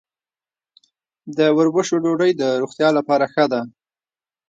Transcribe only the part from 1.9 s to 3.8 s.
ډوډۍ د روغتیا لپاره ښه ده.